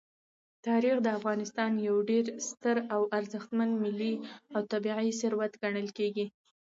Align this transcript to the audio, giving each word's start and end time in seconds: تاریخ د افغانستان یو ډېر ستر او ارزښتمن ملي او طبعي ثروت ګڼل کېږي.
تاریخ 0.67 0.97
د 1.03 1.07
افغانستان 1.17 1.71
یو 1.87 1.95
ډېر 2.09 2.25
ستر 2.49 2.77
او 2.93 3.01
ارزښتمن 3.17 3.69
ملي 3.83 4.13
او 4.53 4.61
طبعي 4.71 5.09
ثروت 5.19 5.53
ګڼل 5.63 5.87
کېږي. 5.97 6.25